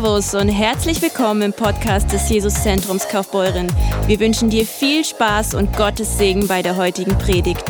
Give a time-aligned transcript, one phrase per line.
[0.00, 3.66] Servus und herzlich willkommen im Podcast des Jesuszentrums Kaufbeuren.
[4.06, 7.62] Wir wünschen dir viel Spaß und Gottes Segen bei der heutigen Predigt.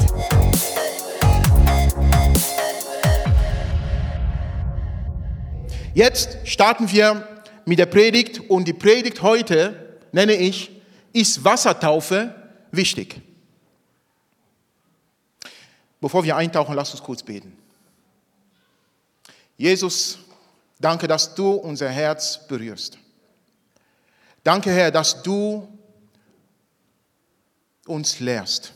[5.93, 7.27] Jetzt starten wir
[7.65, 10.71] mit der Predigt und die Predigt heute nenne ich,
[11.12, 12.33] ist Wassertaufe
[12.71, 13.21] wichtig?
[16.01, 17.56] Bevor wir eintauchen, lass uns kurz beten.
[19.56, 20.20] Jesus,
[20.80, 22.98] danke, dass du unser Herz berührst.
[24.43, 25.69] Danke, Herr, dass du
[27.87, 28.73] uns lehrst.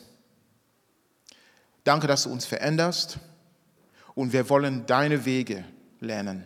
[1.83, 3.19] Danke, dass du uns veränderst
[4.15, 5.63] und wir wollen deine Wege
[5.99, 6.43] lernen,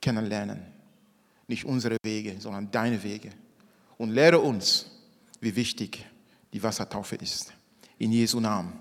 [0.00, 0.62] kennenlernen.
[1.46, 3.30] Nicht unsere Wege, sondern deine Wege.
[3.98, 4.86] Und lehre uns,
[5.40, 6.04] wie wichtig
[6.52, 7.52] die Wassertaufe ist.
[7.98, 8.72] In Jesu Namen.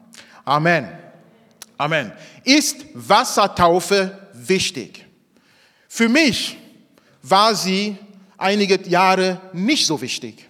[0.46, 0.88] Amen.
[1.78, 2.14] Amen.
[2.44, 5.03] Ist Wassertaufe wichtig?
[5.96, 6.58] Für mich
[7.22, 7.96] war sie
[8.40, 10.50] einige Jahre nicht so wichtig.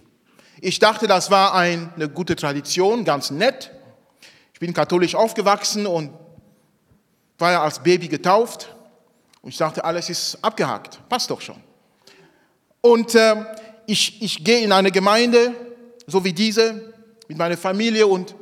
[0.62, 3.70] Ich dachte, das war eine gute Tradition, ganz nett.
[4.54, 6.14] Ich bin katholisch aufgewachsen und
[7.36, 8.74] war ja als Baby getauft.
[9.42, 11.62] Und ich dachte, alles ist abgehakt, passt doch schon.
[12.80, 13.44] Und äh,
[13.84, 15.52] ich, ich gehe in eine Gemeinde,
[16.06, 16.94] so wie diese,
[17.28, 18.34] mit meiner Familie und,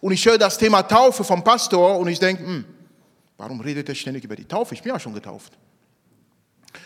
[0.00, 2.64] und ich höre das Thema Taufe vom Pastor und ich denke, hm,
[3.36, 4.72] warum redet er ständig über die Taufe?
[4.72, 5.52] Ich bin ja schon getauft.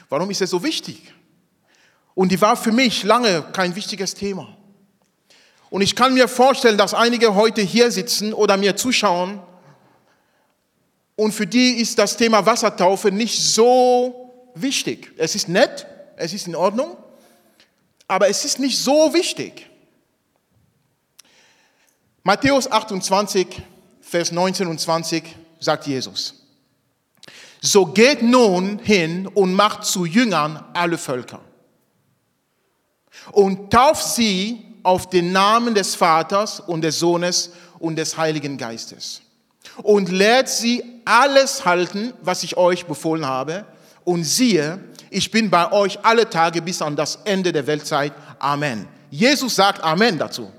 [0.09, 1.13] Warum ist es so wichtig?
[2.15, 4.57] Und die war für mich lange kein wichtiges Thema.
[5.71, 9.41] Und ich kann mir vorstellen, dass einige heute hier sitzen oder mir zuschauen
[11.21, 15.13] und für die ist das Thema Wassertaufe nicht so wichtig.
[15.19, 16.97] Es ist nett, es ist in Ordnung,
[18.09, 19.69] aber es ist nicht so wichtig.
[22.23, 23.47] Matthäus 28,
[24.01, 25.23] Vers 19 und 20
[25.59, 26.40] sagt Jesus.
[27.61, 31.41] So geht nun hin und macht zu Jüngern alle Völker
[33.33, 39.21] und tauft sie auf den Namen des Vaters und des Sohnes und des Heiligen Geistes
[39.83, 43.65] und lehrt sie alles halten, was ich euch befohlen habe.
[44.05, 48.13] Und siehe, ich bin bei euch alle Tage bis an das Ende der Weltzeit.
[48.39, 48.89] Amen.
[49.11, 50.51] Jesus sagt Amen dazu.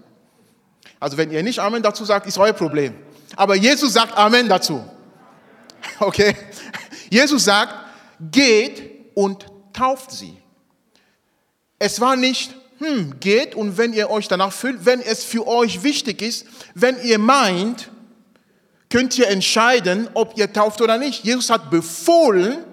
[0.99, 2.93] Also wenn ihr nicht Amen dazu sagt, ist euer Problem.
[3.35, 4.83] Aber Jesus sagt Amen dazu.
[5.99, 6.35] Okay?
[7.11, 7.75] Jesus sagt,
[8.31, 10.37] geht und tauft sie.
[11.77, 15.83] Es war nicht, hm, geht und wenn ihr euch danach fühlt, wenn es für euch
[15.83, 17.91] wichtig ist, wenn ihr meint,
[18.89, 21.25] könnt ihr entscheiden, ob ihr tauft oder nicht.
[21.25, 22.63] Jesus hat befohlen,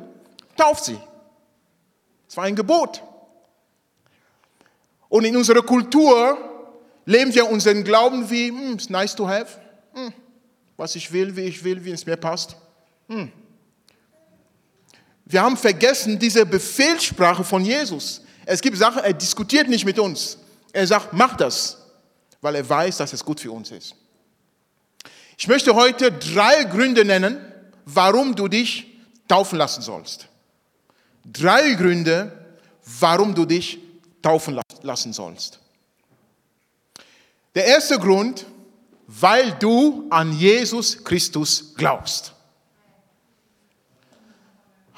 [0.56, 0.98] tauft sie.
[2.28, 3.02] Es war ein Gebot.
[5.08, 6.38] Und in unserer Kultur
[7.06, 9.58] leben wir unseren Glauben wie, hm, it's nice to have,
[9.94, 10.12] hm,
[10.76, 12.54] was ich will, wie ich will, wie es mir passt.
[13.08, 13.32] Hm.
[15.28, 18.22] Wir haben vergessen diese Befehlssprache von Jesus.
[18.46, 20.38] Es gibt Sachen, er diskutiert nicht mit uns.
[20.72, 21.76] Er sagt, mach das,
[22.40, 23.94] weil er weiß, dass es gut für uns ist.
[25.36, 27.40] Ich möchte heute drei Gründe nennen,
[27.84, 28.86] warum du dich
[29.28, 30.28] taufen lassen sollst.
[31.24, 32.32] Drei Gründe,
[32.98, 33.78] warum du dich
[34.22, 35.58] taufen lassen sollst.
[37.54, 38.46] Der erste Grund,
[39.06, 42.32] weil du an Jesus Christus glaubst.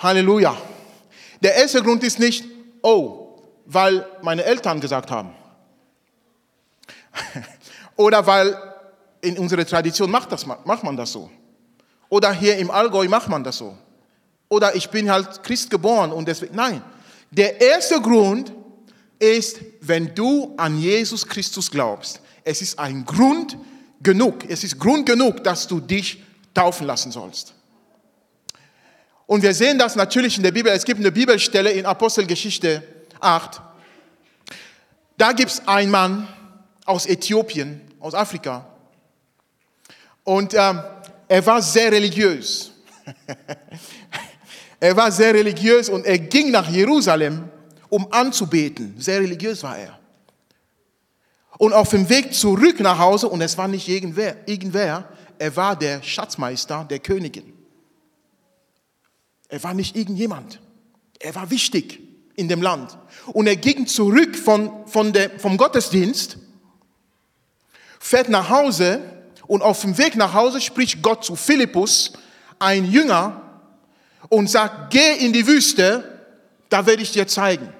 [0.00, 0.56] Halleluja.
[1.43, 2.44] Der erste Grund ist nicht,
[2.83, 5.34] oh, weil meine Eltern gesagt haben.
[7.97, 8.56] Oder weil
[9.21, 11.31] in unserer Tradition macht, das, macht man das so.
[12.09, 13.77] Oder hier im Allgäu macht man das so.
[14.49, 16.56] Oder ich bin halt Christ geboren und deswegen.
[16.56, 16.83] Nein.
[17.31, 18.53] Der erste Grund
[19.19, 22.21] ist, wenn du an Jesus Christus glaubst.
[22.43, 23.56] Es ist ein Grund
[24.03, 24.49] genug.
[24.49, 27.55] Es ist Grund genug, dass du dich taufen lassen sollst.
[29.31, 30.73] Und wir sehen das natürlich in der Bibel.
[30.73, 32.83] Es gibt eine Bibelstelle in Apostelgeschichte
[33.21, 33.63] 8.
[35.17, 36.27] Da gibt es einen Mann
[36.85, 38.67] aus Äthiopien, aus Afrika.
[40.25, 40.83] Und ähm,
[41.29, 42.73] er war sehr religiös.
[44.81, 47.49] er war sehr religiös und er ging nach Jerusalem,
[47.89, 48.97] um anzubeten.
[48.99, 49.97] Sehr religiös war er.
[51.57, 55.09] Und auf dem Weg zurück nach Hause, und es war nicht irgendwer, irgendwer
[55.39, 57.59] er war der Schatzmeister der Königin.
[59.51, 60.61] Er war nicht irgendjemand.
[61.19, 62.01] Er war wichtig
[62.37, 62.97] in dem Land.
[63.27, 66.39] Und er ging zurück von, von der, vom Gottesdienst,
[67.99, 69.03] fährt nach Hause
[69.47, 72.13] und auf dem Weg nach Hause spricht Gott zu Philippus,
[72.59, 73.43] ein Jünger,
[74.29, 76.21] und sagt, geh in die Wüste,
[76.69, 77.73] da werde ich dir zeigen,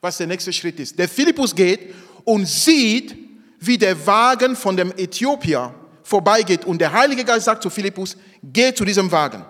[0.00, 0.98] was der nächste Schritt ist.
[0.98, 1.94] Der Philippus geht
[2.24, 3.16] und sieht,
[3.58, 6.64] wie der Wagen von dem Äthiopier vorbeigeht.
[6.64, 9.44] Und der Heilige Geist sagt zu Philippus, geh zu diesem Wagen.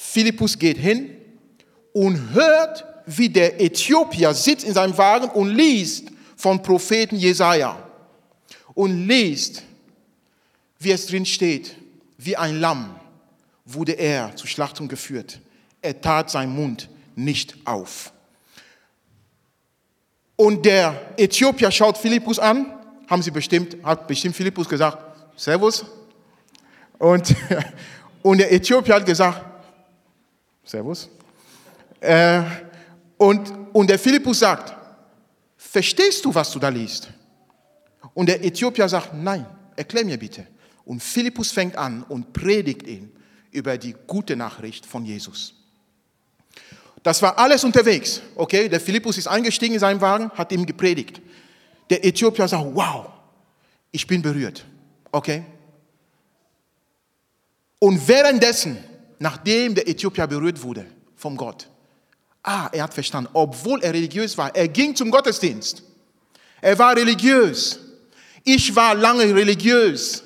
[0.00, 1.10] Philippus geht hin
[1.92, 7.76] und hört, wie der Äthiopier sitzt in seinem Wagen und liest von Propheten Jesaja
[8.74, 9.64] und liest,
[10.78, 11.74] wie es drin steht,
[12.16, 12.94] wie ein Lamm
[13.64, 15.40] wurde er zur Schlachtung geführt.
[15.82, 18.12] Er tat seinen Mund nicht auf.
[20.36, 22.72] Und der Äthiopier schaut Philippus an,
[23.08, 24.98] haben sie bestimmt, hat bestimmt Philippus gesagt,
[25.34, 25.84] Servus.
[26.98, 27.34] Und,
[28.22, 29.47] und der Äthiopier hat gesagt,
[30.68, 31.08] Servus.
[32.00, 32.42] Äh,
[33.16, 34.74] und, und der Philippus sagt,
[35.56, 37.08] verstehst du, was du da liest?
[38.12, 40.46] Und der Äthiopier sagt, nein, erklär mir bitte.
[40.84, 43.10] Und Philippus fängt an und predigt ihn
[43.50, 45.54] über die gute Nachricht von Jesus.
[47.02, 48.20] Das war alles unterwegs.
[48.34, 51.22] Okay, der Philippus ist eingestiegen in seinen Wagen, hat ihm gepredigt.
[51.88, 53.06] Der Äthiopier sagt, wow,
[53.90, 54.64] ich bin berührt.
[55.10, 55.44] Okay?
[57.78, 58.76] Und währenddessen,
[59.18, 60.86] nachdem der Äthiopier berührt wurde
[61.16, 61.68] vom Gott,
[62.42, 65.82] ah, er hat verstanden, obwohl er religiös war, er ging zum Gottesdienst.
[66.60, 67.78] Er war religiös.
[68.44, 70.22] Ich war lange religiös,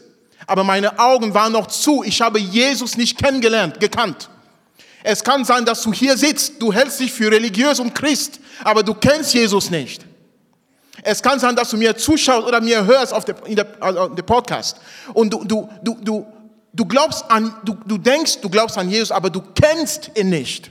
[0.46, 2.04] aber meine Augen waren noch zu.
[2.04, 4.28] Ich habe Jesus nicht kennengelernt, gekannt.
[5.02, 8.82] Es kann sein, dass du hier sitzt, du hältst dich für religiös und Christ, aber
[8.82, 10.04] du kennst Jesus nicht.
[11.02, 13.34] Es kann sein, dass du mir zuschaust oder mir hörst auf der,
[13.80, 14.76] also Podcast
[15.12, 16.26] und du, du, du, du,
[16.72, 20.70] du glaubst an, du, du denkst, du glaubst an Jesus, aber du kennst ihn nicht.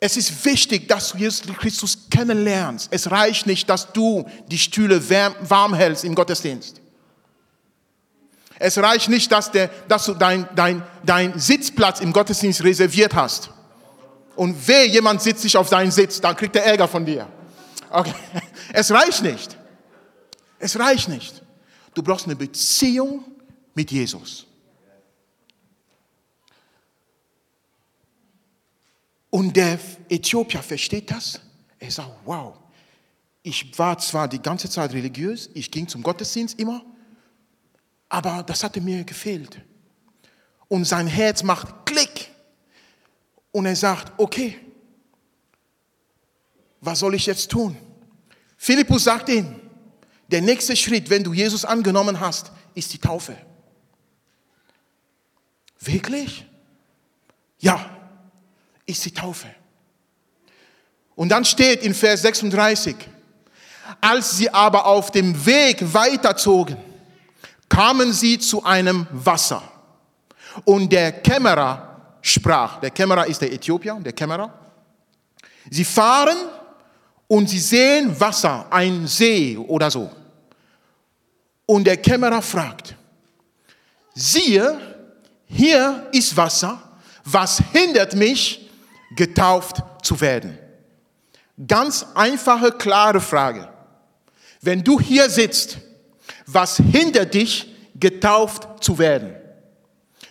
[0.00, 2.88] Es ist wichtig, dass du Jesus Christus kennenlernst.
[2.90, 5.00] Es reicht nicht, dass du die Stühle
[5.48, 6.80] warm hältst im Gottesdienst.
[8.58, 13.50] Es reicht nicht, dass, der, dass du dein, dein, dein Sitzplatz im Gottesdienst reserviert hast.
[14.34, 17.28] Und weh, jemand sitzt sich auf seinen Sitz, dann kriegt er Ärger von dir.
[17.90, 18.14] Okay.
[18.72, 19.56] Es reicht nicht.
[20.58, 21.42] Es reicht nicht.
[21.94, 23.24] Du brauchst eine Beziehung
[23.74, 24.46] mit Jesus.
[29.30, 29.78] Und der
[30.08, 31.40] Äthiopier versteht das.
[31.78, 32.54] Er sagt, wow,
[33.42, 36.84] ich war zwar die ganze Zeit religiös, ich ging zum Gottesdienst immer,
[38.08, 39.60] aber das hatte mir gefehlt.
[40.68, 42.30] Und sein Herz macht Klick.
[43.50, 44.58] Und er sagt, okay,
[46.80, 47.76] was soll ich jetzt tun?
[48.56, 49.54] Philippus sagt ihm,
[50.28, 53.36] der nächste Schritt, wenn du Jesus angenommen hast, ist die Taufe.
[55.84, 56.46] Wirklich?
[57.58, 57.84] Ja,
[58.86, 59.48] ist die Taufe.
[61.14, 62.96] Und dann steht in Vers 36,
[64.00, 66.76] als sie aber auf dem Weg weiterzogen,
[67.68, 69.62] kamen sie zu einem Wasser.
[70.64, 74.52] Und der Kämmerer sprach, der Kämmerer ist der Äthiopier, der Kämmerer.
[75.70, 76.36] Sie fahren
[77.26, 80.10] und sie sehen Wasser, ein See oder so.
[81.66, 82.94] Und der Kämmerer fragt,
[84.14, 84.91] siehe,
[85.52, 86.80] hier ist Wasser,
[87.24, 88.70] was hindert mich,
[89.14, 90.58] getauft zu werden?
[91.66, 93.68] Ganz einfache, klare Frage.
[94.60, 95.78] Wenn du hier sitzt,
[96.46, 99.34] was hindert dich, getauft zu werden?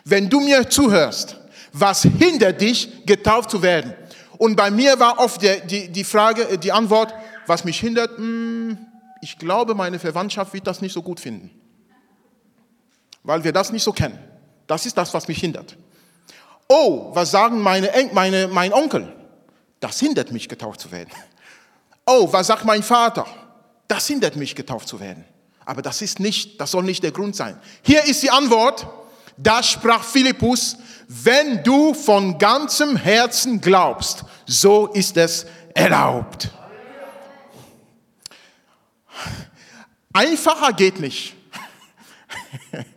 [0.04, 1.38] Wenn du mir zuhörst,
[1.72, 3.94] was hindert dich, getauft zu werden?
[4.38, 7.14] Und bei mir war oft die, die, die Frage, äh, die Antwort,
[7.46, 8.78] was mich hindert, hm,
[9.22, 11.52] ich glaube, meine Verwandtschaft wird das nicht so gut finden.
[13.24, 14.18] Weil wir das nicht so kennen.
[14.68, 15.78] Das ist das, was mich hindert.
[16.68, 19.14] Oh, was sagen meine, meine, mein Onkel?
[19.80, 21.10] Das hindert mich, getauft zu werden.
[22.06, 23.26] Oh, was sagt mein Vater?
[23.88, 25.26] Das hindert mich, getauft zu werden.
[25.66, 27.60] Aber das ist nicht, das soll nicht der Grund sein.
[27.82, 28.88] Hier ist die Antwort.
[29.38, 30.78] Da sprach Philippus,
[31.08, 36.50] wenn du von ganzem Herzen glaubst, so ist es erlaubt.
[40.14, 41.36] Einfacher geht nicht.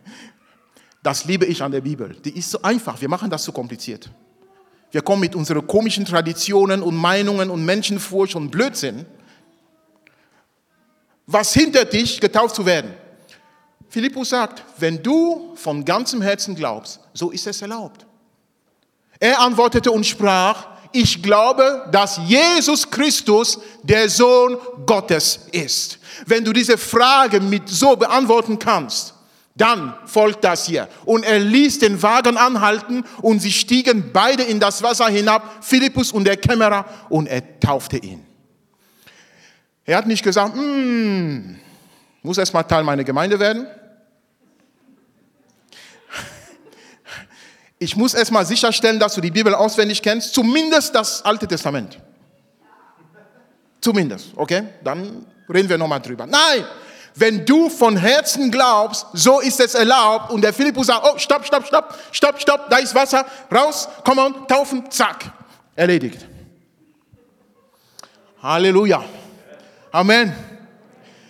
[1.05, 2.15] Das liebe ich an der Bibel.
[2.25, 2.99] Die ist so einfach.
[2.99, 4.09] Wir machen das so kompliziert.
[4.89, 9.05] Wir kommen mit unseren komischen Traditionen und Meinungen und Menschenfurcht und Blödsinn.
[11.27, 12.91] Was hindert dich, getauft zu werden?
[13.87, 18.07] Philippus sagt, wenn du von ganzem Herzen glaubst, so ist es erlaubt.
[19.19, 24.57] Er antwortete und sprach, ich glaube, dass Jesus Christus der Sohn
[24.87, 25.99] Gottes ist.
[26.25, 29.14] Wenn du diese Frage mit so beantworten kannst,
[29.55, 30.89] dann folgt das hier.
[31.05, 36.11] Und er ließ den Wagen anhalten und sie stiegen beide in das Wasser hinab, Philippus
[36.11, 38.25] und der Kämmerer, und er taufte ihn.
[39.85, 41.57] Er hat nicht gesagt, hm,
[42.21, 43.67] muss erst mal Teil meiner Gemeinde werden.
[47.77, 51.99] Ich muss erst mal sicherstellen, dass du die Bibel auswendig kennst, zumindest das Alte Testament.
[53.81, 54.63] Zumindest, okay?
[54.81, 56.25] Dann reden wir nochmal drüber.
[56.25, 56.65] Nein,
[57.15, 60.31] wenn du von Herzen glaubst, so ist es erlaubt.
[60.31, 64.17] Und der Philippus sagt, oh, stopp, stopp, stopp, stopp, stopp, da ist Wasser, raus, komm
[64.17, 65.31] on, taufen, zack,
[65.75, 66.25] erledigt.
[68.41, 69.03] Halleluja.
[69.91, 70.35] Amen.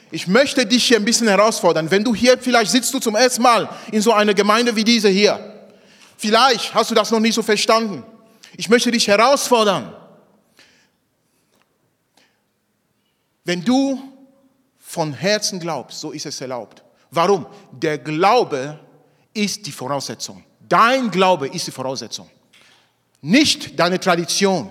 [0.09, 1.89] Ich möchte dich hier ein bisschen herausfordern.
[1.91, 5.09] Wenn du hier, vielleicht sitzt du zum ersten Mal in so einer Gemeinde wie diese
[5.09, 5.69] hier.
[6.17, 8.03] Vielleicht hast du das noch nicht so verstanden.
[8.57, 9.93] Ich möchte dich herausfordern.
[13.43, 14.14] Wenn du
[14.95, 16.81] von Herzen glaubst, so ist es erlaubt.
[17.11, 17.45] Warum?
[17.73, 18.79] Der Glaube
[19.33, 20.41] ist die Voraussetzung.
[20.69, 22.29] Dein Glaube ist die Voraussetzung.
[23.21, 24.69] Nicht deine Tradition,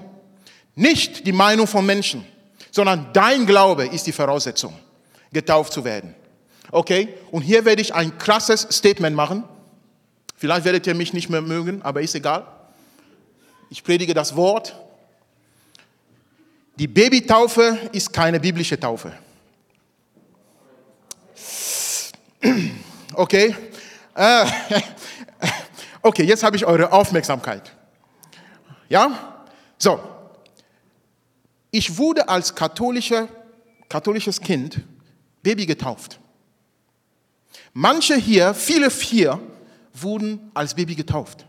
[0.75, 2.25] nicht die Meinung von Menschen,
[2.71, 4.73] sondern dein Glaube ist die Voraussetzung,
[5.31, 6.15] getauft zu werden.
[6.71, 7.15] Okay?
[7.31, 9.45] Und hier werde ich ein krasses Statement machen.
[10.37, 12.47] Vielleicht werdet ihr mich nicht mehr mögen, aber ist egal.
[13.69, 14.75] Ich predige das Wort.
[16.77, 19.13] Die Babytaufe ist keine biblische Taufe.
[23.17, 23.55] Okay?
[24.15, 24.47] Äh,
[26.03, 27.73] okay, jetzt habe ich eure Aufmerksamkeit.
[28.89, 29.45] Ja?
[29.79, 30.01] So.
[31.71, 33.29] Ich wurde als katholischer,
[33.89, 34.81] katholisches Kind
[35.43, 36.19] Baby getauft.
[37.73, 39.39] Manche hier, viele hier,
[39.93, 41.47] wurden als Baby getauft.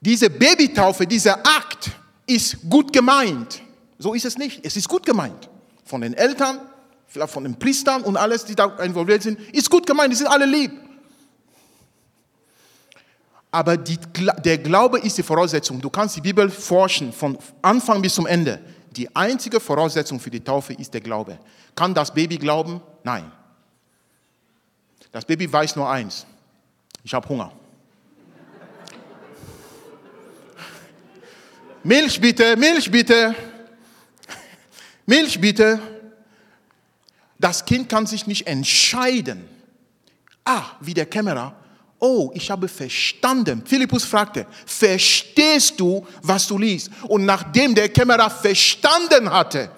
[0.00, 1.90] Diese Babytaufe, dieser Akt
[2.26, 3.62] ist gut gemeint.
[3.98, 4.64] So ist es nicht.
[4.64, 5.48] Es ist gut gemeint.
[5.84, 6.60] Von den Eltern,
[7.06, 10.12] vielleicht von den Priestern und alles, die da involviert sind, ist gut gemeint.
[10.12, 10.72] Die sind alle lieb.
[13.50, 13.98] Aber die,
[14.44, 15.80] der Glaube ist die Voraussetzung.
[15.80, 18.60] Du kannst die Bibel forschen von Anfang bis zum Ende.
[18.90, 21.38] Die einzige Voraussetzung für die Taufe ist der Glaube.
[21.74, 22.80] Kann das Baby glauben?
[23.02, 23.30] Nein.
[25.12, 26.26] Das Baby weiß nur eins.
[27.02, 27.52] Ich habe Hunger.
[31.82, 33.34] Milch bitte, Milch bitte.
[35.06, 35.80] Milch bitte.
[37.38, 39.48] Das Kind kann sich nicht entscheiden.
[40.44, 41.54] Ah, wie der Kämmerer.
[41.98, 43.62] Oh, ich habe verstanden.
[43.64, 46.90] Philippus fragte, verstehst du, was du liest?
[47.08, 49.70] Und nachdem der Kämmerer verstanden hatte,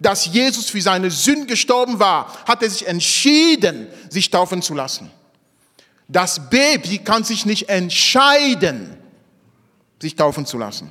[0.00, 5.10] dass Jesus für seine Sünden gestorben war, hat er sich entschieden, sich taufen zu lassen.
[6.08, 8.96] Das Baby kann sich nicht entscheiden,
[10.00, 10.90] sich taufen zu lassen.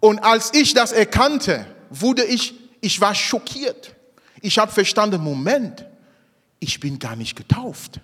[0.00, 3.94] Und als ich das erkannte, wurde ich, ich war schockiert.
[4.40, 5.84] Ich habe verstanden, Moment,
[6.58, 8.00] ich bin gar nicht getauft.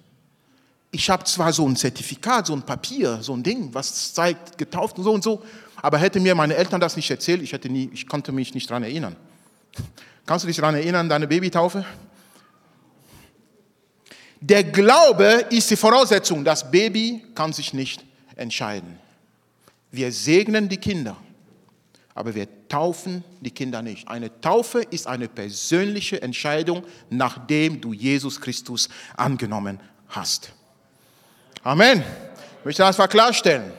[0.90, 4.98] Ich habe zwar so ein Zertifikat, so ein Papier, so ein Ding, was zeigt, getauft
[4.98, 5.42] und so und so,
[5.82, 8.70] aber hätte mir meine Eltern das nicht erzählt, ich, hätte nie, ich konnte mich nicht
[8.70, 9.16] daran erinnern.
[10.24, 11.84] Kannst du dich daran erinnern, deine Babytaufe?
[14.40, 16.44] Der Glaube ist die Voraussetzung.
[16.44, 18.04] Das Baby kann sich nicht
[18.36, 18.98] entscheiden.
[19.90, 21.16] Wir segnen die Kinder
[22.16, 24.08] aber wir taufen die Kinder nicht.
[24.08, 30.52] Eine Taufe ist eine persönliche Entscheidung, nachdem du Jesus Christus angenommen hast.
[31.62, 32.02] Amen.
[32.60, 33.72] Ich möchte das mal klarstellen.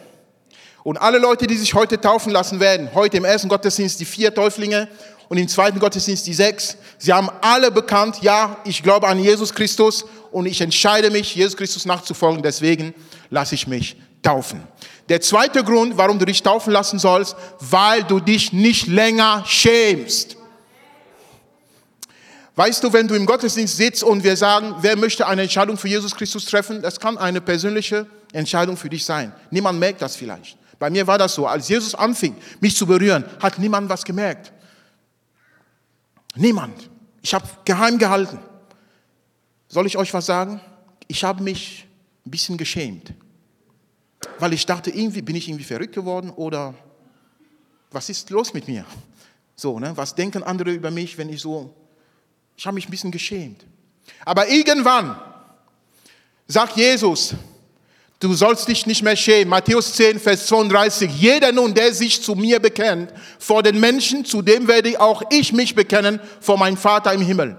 [0.83, 4.33] Und alle Leute, die sich heute taufen lassen werden, heute im ersten Gottesdienst die vier
[4.33, 4.87] Täuflinge
[5.27, 9.53] und im zweiten Gottesdienst die sechs, sie haben alle bekannt, ja, ich glaube an Jesus
[9.53, 12.93] Christus und ich entscheide mich, Jesus Christus nachzufolgen, deswegen
[13.29, 14.63] lasse ich mich taufen.
[15.09, 20.35] Der zweite Grund, warum du dich taufen lassen sollst, weil du dich nicht länger schämst.
[22.55, 25.87] Weißt du, wenn du im Gottesdienst sitzt und wir sagen, wer möchte eine Entscheidung für
[25.87, 29.31] Jesus Christus treffen, das kann eine persönliche Entscheidung für dich sein.
[29.51, 30.57] Niemand merkt das vielleicht.
[30.79, 34.51] Bei mir war das so, als Jesus anfing, mich zu berühren, hat niemand was gemerkt.
[36.35, 36.89] Niemand.
[37.21, 38.39] Ich habe geheim gehalten.
[39.67, 40.59] Soll ich euch was sagen?
[41.07, 41.87] Ich habe mich
[42.25, 43.13] ein bisschen geschämt
[44.39, 46.73] weil ich dachte, irgendwie bin ich irgendwie verrückt geworden oder
[47.91, 48.85] was ist los mit mir?
[49.55, 49.91] So, ne?
[49.95, 51.73] Was denken andere über mich, wenn ich so,
[52.55, 53.65] ich habe mich ein bisschen geschämt.
[54.23, 55.19] Aber irgendwann
[56.47, 57.33] sagt Jesus,
[58.19, 59.49] du sollst dich nicht mehr schämen.
[59.49, 61.11] Matthäus 10, Vers 32.
[61.11, 65.53] Jeder nun, der sich zu mir bekennt, vor den Menschen, zu dem werde auch ich
[65.53, 67.57] mich bekennen, vor meinem Vater im Himmel.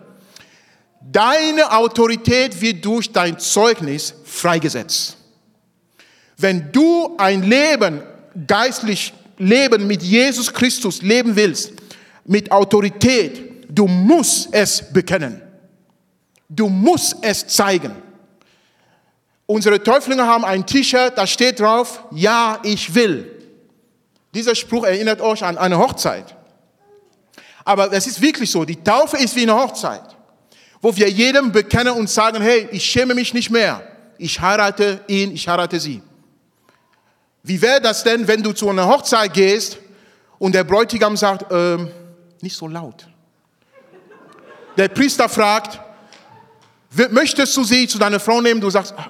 [1.00, 5.17] Deine Autorität wird durch dein Zeugnis freigesetzt.
[6.38, 8.00] Wenn du ein Leben,
[8.46, 11.72] geistlich Leben mit Jesus Christus leben willst,
[12.24, 15.42] mit Autorität, du musst es bekennen.
[16.48, 17.94] Du musst es zeigen.
[19.46, 23.30] Unsere Täuflinge haben ein T-Shirt, da steht drauf, ja, ich will.
[24.34, 26.36] Dieser Spruch erinnert euch an eine Hochzeit.
[27.64, 30.16] Aber es ist wirklich so, die Taufe ist wie eine Hochzeit,
[30.80, 33.82] wo wir jedem bekennen und sagen, hey, ich schäme mich nicht mehr.
[34.18, 36.02] Ich heirate ihn, ich heirate sie.
[37.48, 39.78] Wie wäre das denn, wenn du zu einer Hochzeit gehst
[40.38, 41.90] und der Bräutigam sagt, ähm,
[42.42, 43.08] nicht so laut.
[44.76, 45.80] Der Priester fragt,
[47.10, 48.60] möchtest du sie zu deiner Frau nehmen?
[48.60, 49.08] Du sagst, ach,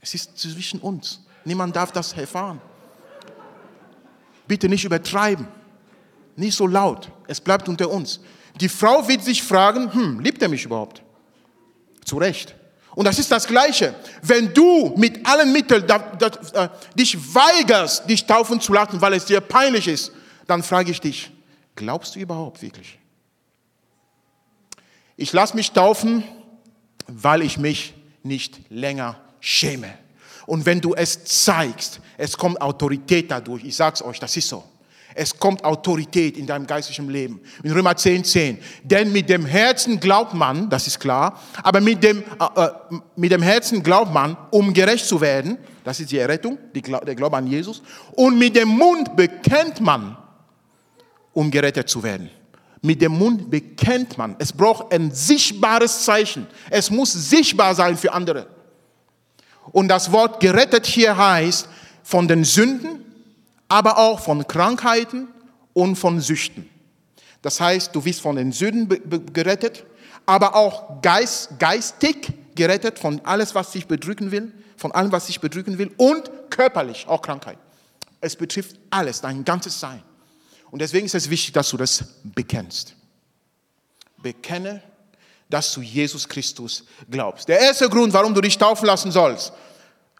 [0.00, 1.20] es ist zwischen uns.
[1.44, 2.62] Niemand darf das erfahren.
[4.48, 5.46] Bitte nicht übertreiben.
[6.36, 7.10] nicht so laut.
[7.26, 8.20] Es bleibt unter uns.
[8.58, 11.02] Die Frau wird sich fragen, hm, liebt er mich überhaupt?
[12.06, 12.54] Zu Recht.
[12.94, 13.94] Und das ist das Gleiche.
[14.22, 16.26] Wenn du mit allen Mitteln da, da,
[16.64, 20.12] äh, dich weigerst, dich taufen zu lassen, weil es dir peinlich ist,
[20.46, 21.30] dann frage ich dich,
[21.76, 22.98] glaubst du überhaupt wirklich?
[25.16, 26.24] Ich lasse mich taufen,
[27.06, 29.92] weil ich mich nicht länger schäme.
[30.46, 33.64] Und wenn du es zeigst, es kommt Autorität dadurch.
[33.64, 34.64] Ich sag's euch, das ist so.
[35.14, 37.40] Es kommt Autorität in deinem geistlichen Leben.
[37.62, 38.58] In Römer 10, 10.
[38.82, 42.70] Denn mit dem Herzen glaubt man, das ist klar, aber mit dem, äh, äh,
[43.16, 47.14] mit dem Herzen glaubt man, um gerecht zu werden, das ist die Errettung, die, der
[47.14, 50.16] Glaube an Jesus, und mit dem Mund bekennt man,
[51.32, 52.30] um gerettet zu werden.
[52.82, 54.36] Mit dem Mund bekennt man.
[54.38, 56.46] Es braucht ein sichtbares Zeichen.
[56.68, 58.46] Es muss sichtbar sein für andere.
[59.72, 61.68] Und das Wort gerettet hier heißt
[62.02, 63.03] von den Sünden,
[63.74, 65.26] aber auch von Krankheiten
[65.72, 66.70] und von Süchten.
[67.42, 68.88] Das heißt, du wirst von den Sünden
[69.32, 69.84] gerettet,
[70.26, 75.40] aber auch geist, geistig gerettet von alles, was dich bedrücken will, von allem, was dich
[75.40, 77.58] bedrücken will und körperlich, auch Krankheit.
[78.20, 80.04] Es betrifft alles, dein ganzes Sein.
[80.70, 82.94] Und deswegen ist es wichtig, dass du das bekennst.
[84.18, 84.84] Bekenne,
[85.50, 87.48] dass du Jesus Christus glaubst.
[87.48, 89.52] Der erste Grund, warum du dich taufen lassen sollst.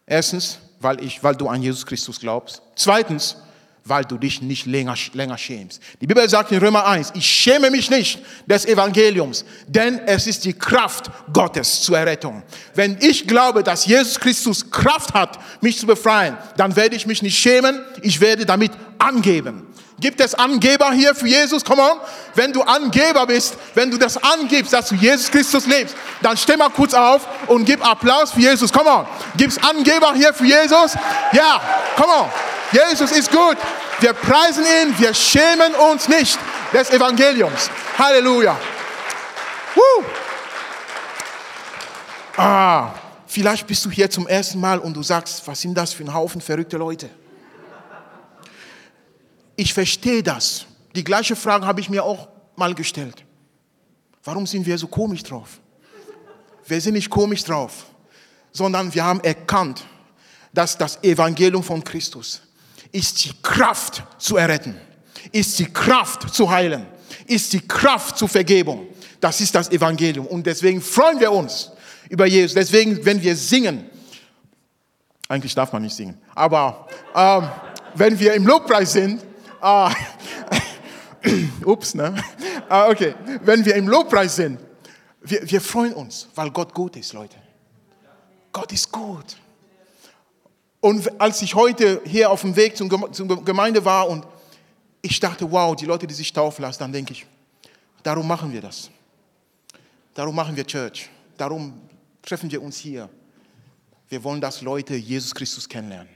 [0.06, 2.60] Erstens, weil, ich, weil du an Jesus Christus glaubst.
[2.74, 3.36] Zweitens,
[3.84, 5.80] weil du dich nicht länger, länger schämst.
[6.00, 10.44] Die Bibel sagt in Römer 1, ich schäme mich nicht des Evangeliums, denn es ist
[10.46, 12.42] die Kraft Gottes zur Errettung.
[12.74, 17.20] Wenn ich glaube, dass Jesus Christus Kraft hat, mich zu befreien, dann werde ich mich
[17.20, 19.66] nicht schämen, ich werde damit angeben.
[20.00, 21.64] Gibt es Angeber hier für Jesus?
[21.64, 22.00] Come on.
[22.34, 26.56] Wenn du Angeber bist, wenn du das angibst, dass du Jesus Christus lebst, dann steh
[26.56, 28.72] mal kurz auf und gib Applaus für Jesus.
[28.72, 29.06] Come on.
[29.36, 30.96] Gibt's Angeber hier für Jesus?
[31.32, 31.60] Ja,
[31.96, 32.53] come on.
[32.74, 33.56] Jesus ist gut.
[34.00, 36.36] Wir preisen ihn, wir schämen uns nicht
[36.72, 37.70] des Evangeliums.
[37.96, 38.58] Halleluja.
[39.76, 40.04] Woo.
[42.36, 42.92] Ah,
[43.28, 46.12] vielleicht bist du hier zum ersten Mal und du sagst, was sind das für ein
[46.12, 47.08] Haufen verrückte Leute?
[49.54, 50.66] Ich verstehe das.
[50.96, 53.24] Die gleiche Frage habe ich mir auch mal gestellt.
[54.24, 55.60] Warum sind wir so komisch drauf?
[56.66, 57.86] Wir sind nicht komisch drauf,
[58.50, 59.84] sondern wir haben erkannt,
[60.52, 62.40] dass das Evangelium von Christus
[62.94, 64.80] ist die Kraft zu erretten,
[65.32, 66.86] ist die Kraft zu heilen,
[67.26, 68.86] ist die Kraft zur Vergebung.
[69.20, 70.26] Das ist das Evangelium.
[70.26, 71.70] Und deswegen freuen wir uns
[72.08, 72.54] über Jesus.
[72.54, 73.90] Deswegen, wenn wir singen,
[75.28, 77.48] eigentlich darf man nicht singen, aber ähm,
[77.94, 79.22] wenn wir im Lobpreis sind,
[79.66, 79.90] Ah,
[81.64, 82.14] ups, ne?
[82.68, 84.60] Ah, okay, wenn wir im Lobpreis sind,
[85.22, 87.36] wir, wir freuen uns, weil Gott gut ist, Leute.
[88.52, 89.38] Gott ist gut.
[90.84, 94.26] Und als ich heute hier auf dem Weg zur Gemeinde war und
[95.00, 97.24] ich dachte, wow, die Leute, die sich taufen lassen, dann denke ich,
[98.02, 98.90] darum machen wir das.
[100.12, 101.08] Darum machen wir Church.
[101.38, 101.72] Darum
[102.20, 103.08] treffen wir uns hier.
[104.10, 106.12] Wir wollen, dass Leute Jesus Christus kennenlernen.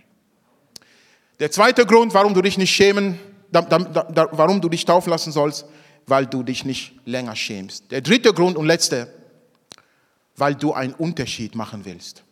[1.40, 3.18] Der zweite Grund, warum du dich nicht schämen
[3.50, 5.64] da, da, da, warum du dich taufen lassen sollst,
[6.06, 7.90] weil du dich nicht länger schämst.
[7.90, 9.14] Der dritte Grund und letzte,
[10.36, 12.22] weil du einen Unterschied machen willst.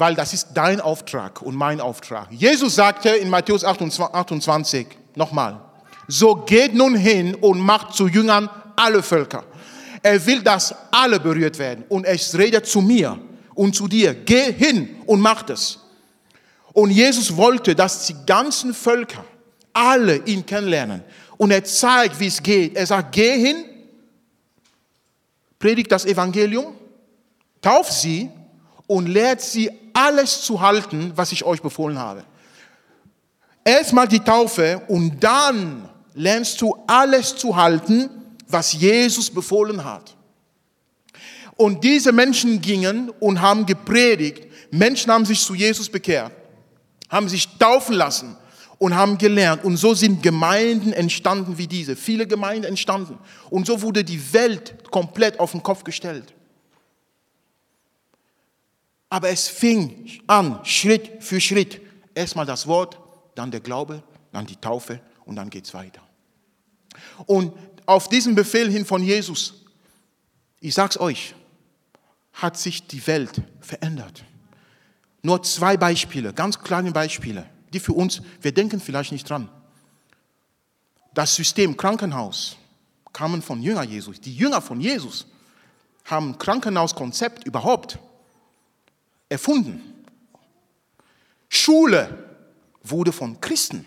[0.00, 2.32] Weil das ist dein Auftrag und mein Auftrag.
[2.32, 5.60] Jesus sagte in Matthäus 28, nochmal,
[6.08, 9.44] so geht nun hin und macht zu Jüngern alle Völker.
[10.02, 11.84] Er will, dass alle berührt werden.
[11.90, 13.18] Und es redet zu mir
[13.54, 14.14] und zu dir.
[14.14, 15.78] Geh hin und mach es.
[16.72, 19.22] Und Jesus wollte, dass die ganzen Völker
[19.74, 21.02] alle ihn kennenlernen.
[21.36, 22.74] Und er zeigt, wie es geht.
[22.74, 23.66] Er sagt, geh hin,
[25.58, 26.74] predigt das Evangelium,
[27.60, 28.30] tauf sie
[28.86, 32.24] und lehrt sie alles zu halten, was ich euch befohlen habe.
[33.64, 38.10] Erstmal die Taufe und dann lernst du alles zu halten,
[38.48, 40.16] was Jesus befohlen hat.
[41.56, 44.46] Und diese Menschen gingen und haben gepredigt.
[44.70, 46.32] Menschen haben sich zu Jesus bekehrt
[47.10, 48.36] haben sich taufen lassen
[48.78, 49.64] und haben gelernt.
[49.64, 51.96] Und so sind Gemeinden entstanden wie diese.
[51.96, 53.18] Viele Gemeinden entstanden.
[53.50, 56.32] Und so wurde die Welt komplett auf den Kopf gestellt.
[59.10, 61.80] Aber es fing an, Schritt für Schritt.
[62.14, 62.98] Erstmal das Wort,
[63.34, 66.00] dann der Glaube, dann die Taufe und dann geht es weiter.
[67.26, 67.52] Und
[67.86, 69.64] auf diesen Befehl hin von Jesus,
[70.60, 71.34] ich sag's euch,
[72.32, 74.24] hat sich die Welt verändert.
[75.22, 79.48] Nur zwei Beispiele, ganz kleine Beispiele, die für uns, wir denken vielleicht nicht dran.
[81.12, 82.56] Das System Krankenhaus
[83.12, 84.20] kamen von Jünger Jesus.
[84.20, 85.26] Die Jünger von Jesus
[86.04, 87.98] haben Krankenhauskonzept überhaupt
[89.30, 90.04] erfunden.
[91.48, 92.36] Schule
[92.82, 93.86] wurde von Christen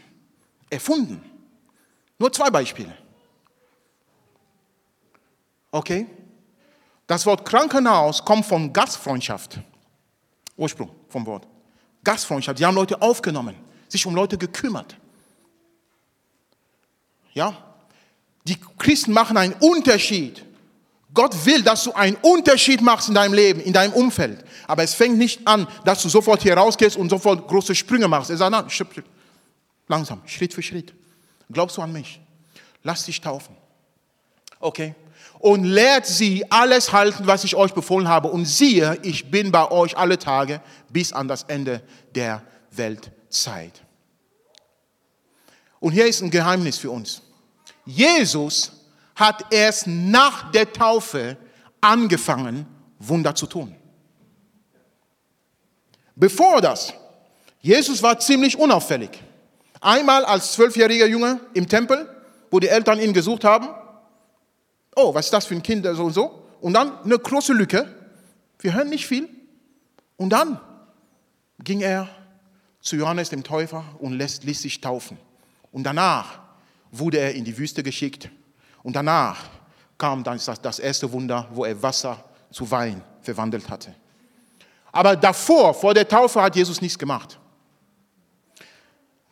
[0.69, 1.21] erfunden.
[2.17, 2.97] Nur zwei Beispiele.
[5.71, 6.07] Okay?
[7.05, 9.59] Das Wort Krankenhaus kommt von Gastfreundschaft.
[10.55, 11.47] Ursprung vom Wort.
[12.03, 12.57] Gastfreundschaft.
[12.57, 13.55] Sie haben Leute aufgenommen,
[13.87, 14.95] sich um Leute gekümmert.
[17.33, 17.75] Ja?
[18.45, 20.45] Die Christen machen einen Unterschied.
[21.13, 24.43] Gott will, dass du einen Unterschied machst in deinem Leben, in deinem Umfeld.
[24.67, 28.29] Aber es fängt nicht an, dass du sofort hier rausgehst und sofort große Sprünge machst.
[28.29, 28.65] Er sagt, nein,
[29.87, 30.93] langsam, Schritt für Schritt.
[31.51, 32.19] Glaubst du an mich?
[32.81, 33.55] Lass dich taufen.
[34.59, 34.95] Okay?
[35.39, 38.29] Und lehrt sie alles halten, was ich euch befohlen habe.
[38.29, 41.83] Und siehe, ich bin bei euch alle Tage bis an das Ende
[42.15, 43.83] der Weltzeit.
[45.79, 47.21] Und hier ist ein Geheimnis für uns.
[47.85, 48.71] Jesus
[49.15, 51.37] hat erst nach der Taufe
[51.81, 52.65] angefangen,
[52.99, 53.75] Wunder zu tun.
[56.15, 56.93] Bevor das,
[57.59, 59.09] Jesus war ziemlich unauffällig.
[59.81, 62.07] Einmal als zwölfjähriger Junge im Tempel,
[62.51, 63.67] wo die Eltern ihn gesucht haben.
[64.95, 66.47] Oh, was ist das für ein Kind, so und so.
[66.61, 67.87] Und dann eine große Lücke.
[68.59, 69.27] Wir hören nicht viel.
[70.17, 70.59] Und dann
[71.63, 72.07] ging er
[72.79, 75.17] zu Johannes dem Täufer und ließ, sich taufen.
[75.71, 76.39] Und danach
[76.91, 78.29] wurde er in die Wüste geschickt.
[78.83, 79.39] Und danach
[79.97, 83.95] kam dann das erste Wunder, wo er Wasser zu Wein verwandelt hatte.
[84.91, 87.39] Aber davor, vor der Taufe, hat Jesus nichts gemacht.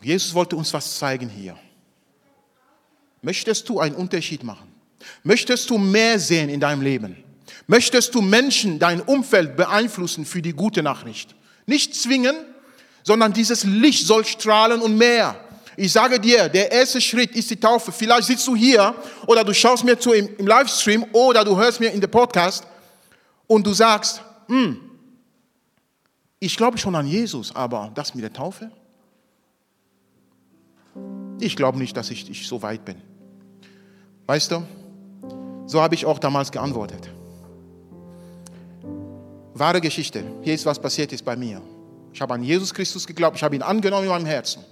[0.02, 1.56] Jesus wollte uns was zeigen hier.
[3.22, 4.74] Möchtest du einen Unterschied machen?
[5.24, 7.24] Möchtest du mehr sehen in deinem Leben?
[7.68, 11.36] Möchtest du Menschen, dein Umfeld beeinflussen für die gute Nachricht?
[11.68, 12.36] Nicht zwingen,
[13.04, 15.40] sondern dieses Licht soll strahlen und mehr.
[15.78, 17.92] Ich sage dir, der erste Schritt ist die Taufe.
[17.92, 18.94] Vielleicht sitzt du hier
[19.26, 22.66] oder du schaust mir zu im, im Livestream oder du hörst mir in der Podcast
[23.48, 24.80] und du sagst, hm,
[26.40, 28.72] ich glaube schon an Jesus, aber das mit der Taufe?
[31.40, 32.98] Ich glaube nicht, dass ich, ich so weit bin.
[34.28, 34.64] Weißt du,
[35.66, 37.10] so habe ich auch damals geantwortet.
[39.54, 40.24] Wahre Geschichte.
[40.42, 41.62] Hier ist was passiert ist bei mir.
[42.14, 44.64] Ich habe an Jesus Christus geglaubt, ich habe ihn angenommen in meinem Herzen.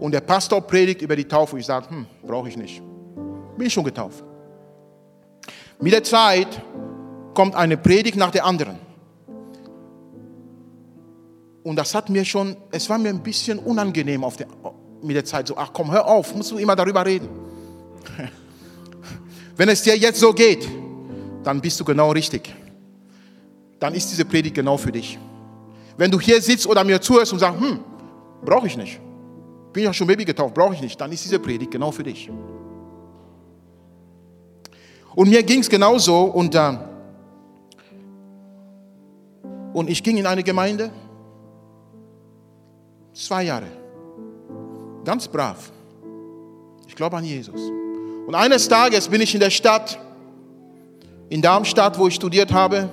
[0.00, 1.58] Und der Pastor predigt über die Taufe.
[1.58, 2.82] Ich sage, hm, brauche ich nicht.
[3.56, 4.24] Bin ich schon getauft.
[5.80, 6.60] Mit der Zeit
[7.34, 8.78] kommt eine Predigt nach der anderen.
[11.62, 14.46] Und das hat mir schon, es war mir ein bisschen unangenehm auf der,
[15.02, 15.48] mit der Zeit.
[15.48, 17.28] So, ach komm, hör auf, musst du immer darüber reden.
[19.56, 20.68] Wenn es dir jetzt so geht,
[21.42, 22.54] dann bist du genau richtig.
[23.78, 25.18] Dann ist diese Predigt genau für dich.
[25.96, 27.80] Wenn du hier sitzt oder mir zuhörst und sagst, hm,
[28.44, 29.00] brauche ich nicht.
[29.74, 31.00] Bin ja schon Baby getauft, brauche ich nicht.
[31.00, 32.30] Dann ist diese Predigt genau für dich.
[35.16, 36.78] Und mir ging es genauso und, äh,
[39.72, 40.90] und ich ging in eine Gemeinde,
[43.12, 43.66] zwei Jahre,
[45.04, 45.72] ganz brav.
[46.86, 47.60] Ich glaube an Jesus.
[48.28, 49.98] Und eines Tages bin ich in der Stadt,
[51.30, 52.88] in Darmstadt, wo ich studiert habe,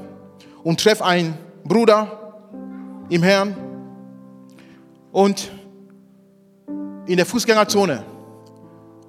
[0.63, 2.39] und treffe einen Bruder
[3.09, 3.55] im Herrn.
[5.11, 5.51] Und
[7.05, 8.03] in der Fußgängerzone.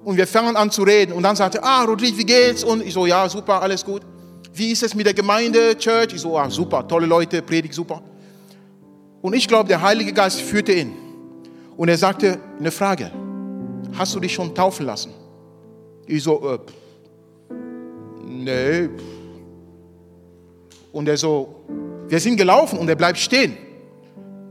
[0.03, 1.13] Und wir fangen an zu reden.
[1.13, 2.63] Und dann sagte er, ah, Rodrigo, wie geht's?
[2.63, 4.01] Und ich so, ja, super, alles gut.
[4.53, 6.13] Wie ist es mit der Gemeinde, Church?
[6.13, 8.01] Ich so, ah, super, tolle Leute, Predigt, super.
[9.21, 10.93] Und ich glaube, der Heilige Geist führte ihn.
[11.77, 13.09] Und er sagte, eine Frage,
[13.97, 15.13] hast du dich schon taufen lassen?
[16.05, 16.59] Ich so, äh,
[18.27, 18.89] nee.
[20.91, 21.63] Und er so,
[22.07, 23.57] wir sind gelaufen und er bleibt stehen.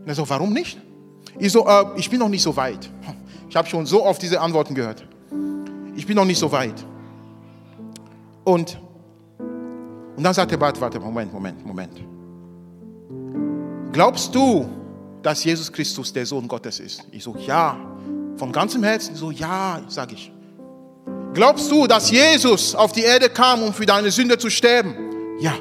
[0.01, 0.79] Und er so, warum nicht?
[1.39, 2.91] Ich so, äh, ich bin noch nicht so weit.
[3.53, 5.05] Ich habe schon so oft diese Antworten gehört.
[5.95, 6.87] Ich bin noch nicht so weit.
[8.45, 8.81] Und,
[10.17, 12.03] und dann sagt er, warte, warte, Moment, Moment, Moment.
[13.93, 14.67] Glaubst du,
[15.23, 17.05] dass Jesus Christus der Sohn Gottes ist?
[17.11, 17.77] Ich so, ja.
[18.39, 20.33] Von ganzem Herzen, so, ja, sage ich.
[21.35, 24.95] Glaubst du, dass Jesus auf die Erde kam, um für deine Sünde zu sterben?
[25.41, 25.53] Ja.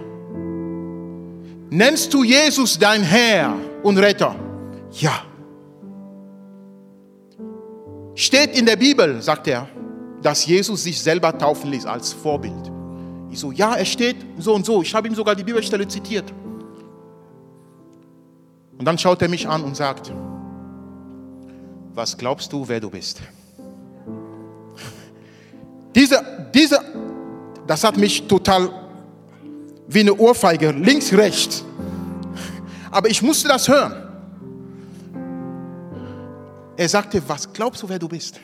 [1.70, 4.34] Nennst du Jesus dein Herr und Retter?
[4.94, 5.26] Ja.
[8.22, 9.68] Steht in der Bibel, sagt er,
[10.22, 12.72] dass Jesus sich selber taufen ließ als Vorbild.
[13.32, 14.84] Ich so, ja, es steht so und so.
[14.84, 16.32] Ich habe ihm sogar die Bibelstelle zitiert.
[18.78, 20.14] Und dann schaut er mich an und sagt,
[21.96, 23.22] was glaubst du, wer du bist?
[25.96, 26.80] Diese, diese,
[27.66, 28.70] das hat mich total
[29.88, 31.66] wie eine Ohrfeige, links, rechts.
[32.92, 34.01] Aber ich musste das hören.
[36.82, 38.40] Er sagte, was glaubst du, wer du bist?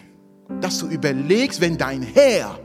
[0.62, 2.60] Dass du überlegst, wenn dein Herr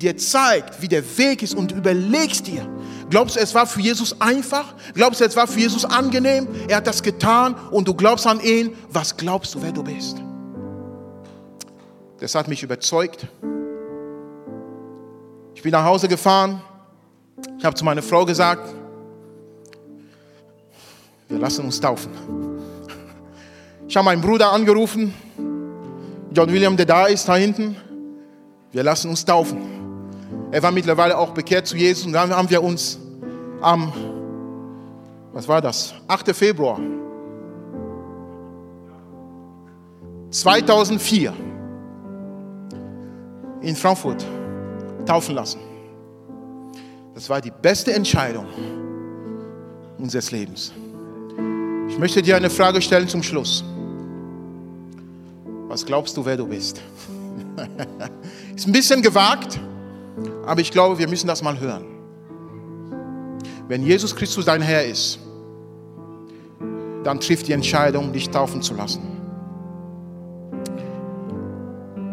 [0.00, 2.66] dir zeigt, wie der Weg ist und überlegst dir.
[3.10, 4.74] Glaubst du, es war für Jesus einfach?
[4.94, 6.48] Glaubst du, es war für Jesus angenehm?
[6.66, 8.74] Er hat das getan und du glaubst an ihn.
[8.88, 10.16] Was glaubst du, wer du bist?
[12.20, 13.26] Das hat mich überzeugt.
[15.54, 16.62] Ich bin nach Hause gefahren.
[17.58, 18.66] Ich habe zu meiner Frau gesagt,
[21.28, 22.57] wir lassen uns taufen.
[23.88, 25.14] Ich habe meinen Bruder angerufen,
[26.30, 27.74] John William, der da ist, da hinten.
[28.70, 29.58] Wir lassen uns taufen.
[30.50, 32.98] Er war mittlerweile auch bekehrt zu Jesus und dann haben wir uns
[33.62, 33.90] am,
[35.32, 36.36] was war das, 8.
[36.36, 36.78] Februar
[40.30, 41.32] 2004
[43.62, 44.22] in Frankfurt
[45.06, 45.60] taufen lassen.
[47.14, 48.44] Das war die beste Entscheidung
[49.96, 50.74] unseres Lebens.
[51.88, 53.64] Ich möchte dir eine Frage stellen zum Schluss.
[55.68, 56.80] Was glaubst du, wer du bist?
[58.56, 59.60] Ist ein bisschen gewagt,
[60.46, 61.84] aber ich glaube, wir müssen das mal hören.
[63.68, 65.18] Wenn Jesus Christus dein Herr ist,
[67.04, 69.02] dann trifft die Entscheidung, dich taufen zu lassen.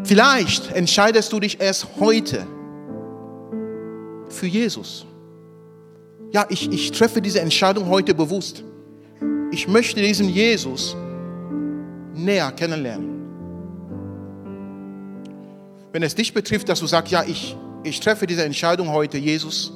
[0.04, 2.46] Vielleicht entscheidest du dich erst heute
[4.28, 5.06] für Jesus.
[6.30, 8.62] Ja, ich, ich treffe diese Entscheidung heute bewusst.
[9.50, 10.94] Ich möchte diesen Jesus
[12.14, 13.15] näher kennenlernen.
[15.96, 19.72] Wenn es dich betrifft, dass du sagst, ja, ich, ich treffe diese Entscheidung heute, Jesus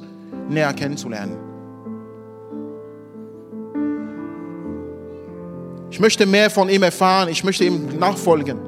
[0.49, 1.35] näher kennenzulernen.
[5.89, 8.59] Ich möchte mehr von ihm erfahren, ich möchte ihm nachfolgen.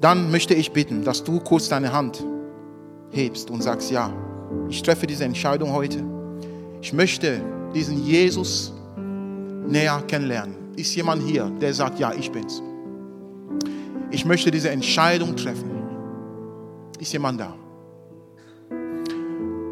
[0.00, 2.24] Dann möchte ich bitten, dass du kurz deine Hand
[3.10, 4.12] hebst und sagst, ja,
[4.68, 6.04] ich treffe diese Entscheidung heute.
[6.80, 7.40] Ich möchte
[7.74, 8.72] diesen Jesus
[9.66, 10.63] näher kennenlernen.
[10.76, 12.62] Ist jemand hier, der sagt, ja, ich bin's.
[14.10, 15.70] Ich möchte diese Entscheidung treffen.
[16.98, 17.54] Ist jemand da?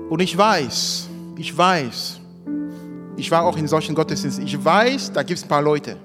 [0.08, 2.20] Und ich weiß, ich weiß,
[3.16, 5.96] ich war auch in solchen Gottesdiensten, ich weiß, da gibt es ein paar Leute,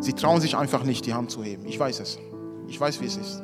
[0.00, 1.66] sie trauen sich einfach nicht, die Hand zu heben.
[1.66, 2.18] Ich weiß es.
[2.68, 3.42] Ich weiß, wie es ist.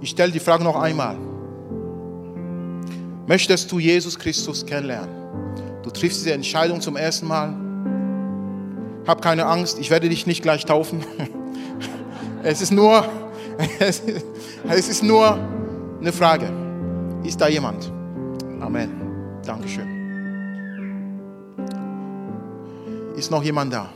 [0.00, 1.16] Ich stelle die Frage noch einmal.
[3.26, 5.14] Möchtest du Jesus Christus kennenlernen?
[5.82, 7.67] Du triffst diese Entscheidung zum ersten Mal.
[9.08, 11.04] Hab keine Angst, ich werde dich nicht gleich taufen.
[12.44, 13.04] Es ist nur,
[13.80, 15.36] es ist nur
[16.00, 16.48] eine Frage.
[17.24, 17.92] Ist da jemand?
[18.60, 19.40] Amen.
[19.44, 19.88] Dankeschön.
[23.16, 23.88] Ist noch jemand da?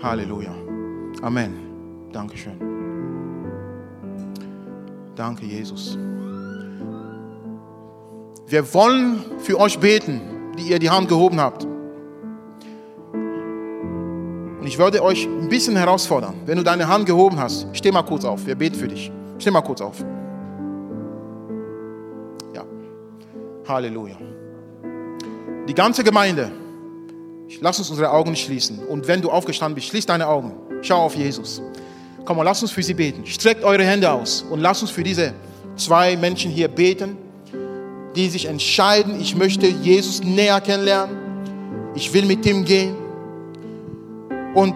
[0.00, 0.54] Halleluja.
[1.20, 1.54] Amen.
[2.12, 2.60] Dankeschön.
[5.16, 5.98] Danke, Jesus.
[8.46, 10.20] Wir wollen für euch beten,
[10.56, 11.66] die ihr die Hand gehoben habt.
[14.80, 16.34] Würde euch ein bisschen herausfordern.
[16.46, 18.44] Wenn du deine Hand gehoben hast, steh mal kurz auf.
[18.46, 19.12] Wir beten für dich.
[19.38, 20.02] Steh mal kurz auf.
[22.52, 22.64] Ja.
[23.68, 24.16] Halleluja.
[25.68, 26.50] Die ganze Gemeinde,
[27.60, 28.80] lass uns unsere Augen schließen.
[28.80, 30.52] Und wenn du aufgestanden bist, schließ deine Augen.
[30.82, 31.62] Schau auf Jesus.
[32.24, 33.24] Komm mal, lass uns für sie beten.
[33.24, 35.34] Streckt eure Hände aus und lass uns für diese
[35.76, 37.16] zwei Menschen hier beten
[38.14, 41.16] die sich entscheiden, ich möchte Jesus näher kennenlernen,
[41.94, 42.96] ich will mit ihm gehen.
[44.54, 44.74] Und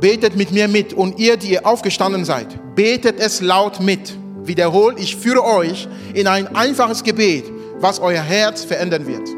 [0.00, 0.92] betet mit mir mit.
[0.92, 4.14] Und ihr, die ihr aufgestanden seid, betet es laut mit.
[4.44, 7.44] Wiederholt, ich führe euch in ein einfaches Gebet,
[7.78, 9.28] was euer Herz verändern wird.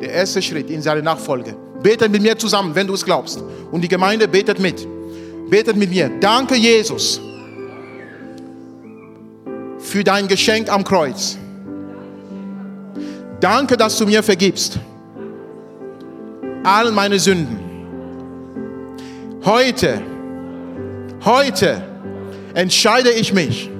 [0.00, 1.56] Der erste Schritt in seine Nachfolge.
[1.82, 3.42] Betet mit mir zusammen, wenn du es glaubst.
[3.72, 4.86] Und die Gemeinde betet mit.
[5.50, 6.10] Betet mit mir.
[6.20, 7.20] Danke, Jesus,
[9.78, 11.36] für dein Geschenk am Kreuz.
[13.40, 14.78] Danke, dass du mir vergibst.
[16.62, 17.69] All meine Sünden.
[19.42, 20.02] Heute,
[21.24, 21.82] heute
[22.52, 23.70] entscheide ich mich,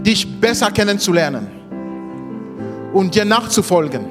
[0.00, 1.48] dich besser kennenzulernen
[2.94, 4.06] und dir nachzufolgen.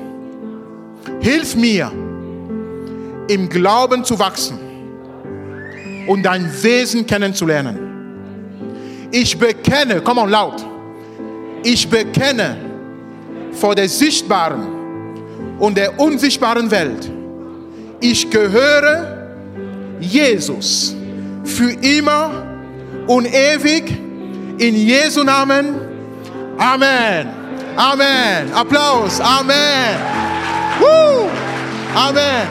[1.22, 1.92] Hilf mir,
[3.28, 4.60] im Glauben zu wachsen
[6.06, 7.80] und dein Wesen kennenzulernen.
[9.10, 10.64] Ich bekenne, komm on laut,
[11.64, 12.58] ich bekenne,
[13.54, 14.68] vor der sichtbaren
[15.58, 17.12] und der unsichtbaren Welt.
[18.00, 19.17] Ich gehöre
[20.00, 20.96] Jesus
[21.44, 22.44] für immer
[23.08, 23.90] und ewig
[24.60, 25.76] in Jesu Namen.
[26.58, 27.30] Amen.
[27.76, 28.54] Amen.
[28.54, 29.20] Applaus.
[29.22, 29.96] Amen.
[30.80, 31.30] Woo.
[31.96, 32.48] Amen.